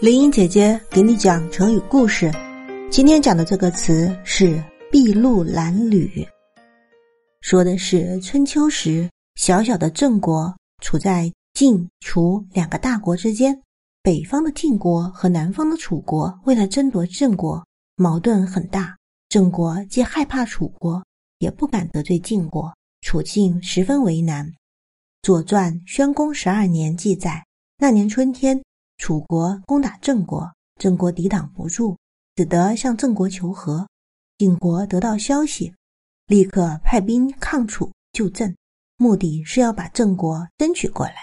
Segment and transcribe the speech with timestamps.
[0.00, 2.32] 林英姐姐给你讲成语故事。
[2.90, 4.58] 今天讲的这个词是
[4.90, 6.26] “筚路蓝缕”，
[7.42, 13.60] 说的是春秋时小小的郑国处在晋、楚两个大国之间。
[14.02, 17.62] 北方的晋国和南方的楚国为了争夺郑国，
[17.96, 18.96] 矛盾很大。
[19.28, 21.04] 郑国既害怕楚国，
[21.40, 24.46] 也不敢得罪晋国，处境十分为难。
[25.20, 27.44] 《左传·宣公十二年》记载，
[27.76, 28.58] 那年春天。
[29.00, 31.96] 楚国攻打郑国，郑国抵挡不住，
[32.36, 33.88] 只得向郑国求和。
[34.36, 35.72] 晋国得到消息，
[36.26, 38.54] 立刻派兵抗楚救郑，
[38.98, 41.14] 目的是要把郑国争取过来，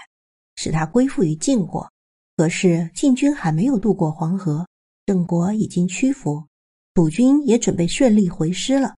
[0.55, 1.87] 使他归附于晋国。
[2.35, 4.67] 可是晋军还没有渡过黄河，
[5.05, 6.43] 郑国已经屈服，
[6.95, 8.95] 楚军也准备顺利回师了。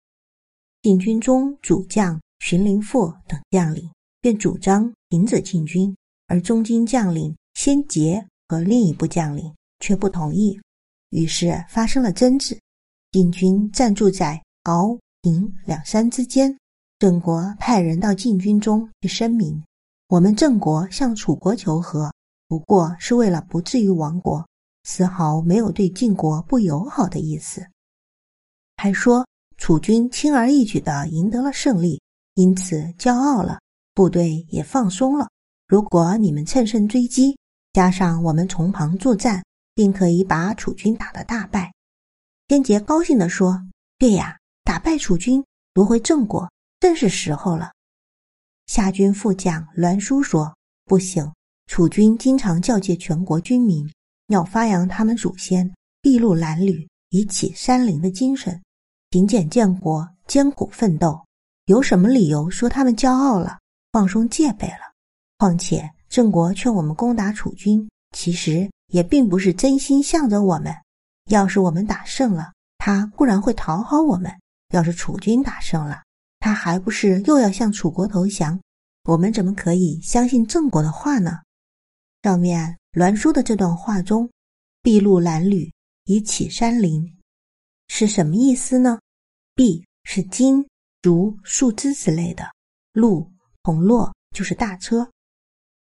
[0.82, 5.96] 晋军中主将荀林父等将领便主张停止进军，
[6.28, 8.24] 而中军将领先杰。
[8.48, 10.58] 和另一部将领却不同意，
[11.10, 12.58] 于是发生了争执。
[13.12, 16.56] 晋军暂住在敖、平两山之间。
[16.98, 19.62] 郑国派人到晋军中去声明：
[20.08, 22.12] 我们郑国向楚国求和，
[22.48, 24.44] 不过是为了不至于亡国，
[24.82, 27.64] 丝毫没有对晋国不友好的意思。
[28.76, 32.00] 还说楚军轻而易举地赢得了胜利，
[32.34, 33.60] 因此骄傲了，
[33.94, 35.28] 部队也放松了。
[35.66, 37.38] 如果你们乘胜追击，
[37.78, 39.40] 加上我们从旁助战，
[39.72, 41.72] 并可以把楚军打得大败。
[42.48, 43.56] 天杰高兴地说
[43.98, 47.70] ：“对呀，打败楚军，夺回郑国，正是时候了。”
[48.66, 50.52] 夏军副将栾书说
[50.86, 51.32] ：“不行，
[51.68, 53.88] 楚军经常教诫全国军民，
[54.26, 58.60] 要发扬他们祖先筚路蓝缕、以启山林的精神，
[59.12, 61.24] 勤俭建国，艰苦奋斗。
[61.66, 63.60] 有什么理由说他们骄傲了，
[63.92, 64.92] 放松戒备了？
[65.38, 70.74] 况且……”郑国劝我们攻打楚军，其实也并不是真心向着我们。
[71.30, 74.30] 要是我们打胜了，他固然会讨好我们；
[74.70, 76.02] 要是楚军打胜了，
[76.40, 78.58] 他还不是又要向楚国投降？
[79.04, 81.40] 我们怎么可以相信郑国的话呢？
[82.22, 84.28] 上面栾书的这段话中
[84.82, 85.70] ，“筚路蓝缕，
[86.04, 87.18] 以启山林”
[87.88, 88.98] 是什么意思呢
[89.54, 90.66] ？“筚”是金、
[91.02, 92.44] 竹、树枝之类的
[92.92, 93.30] ，“路”
[93.62, 95.10] 铜“络”就是大车。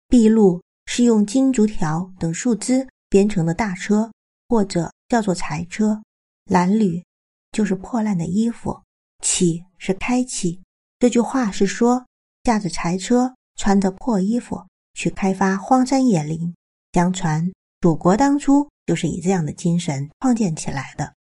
[0.09, 4.11] 筚路是用金竹条等树枝编成的大车，
[4.47, 6.01] 或者叫做柴车。
[6.47, 7.03] 褴褛
[7.51, 8.75] 就是破烂的衣服。
[9.23, 10.59] 启是开启。
[10.97, 12.03] 这句话是说，
[12.43, 14.59] 驾着柴车，穿着破衣服
[14.95, 16.55] 去开发荒山野林。
[16.93, 17.47] 相传，
[17.81, 21.13] 楚国当初就是以这样的精神创建起来的。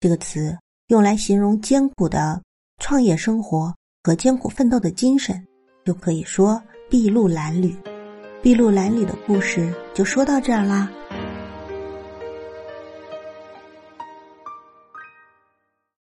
[0.00, 0.58] 这个词
[0.88, 2.42] 用来形容艰苦的
[2.78, 5.46] 创业生活和艰苦奋斗的精神，
[5.84, 6.60] 就可以说
[6.90, 7.76] 筚路蓝缕。
[8.42, 10.90] 筚路蓝里的故事就说到这儿啦。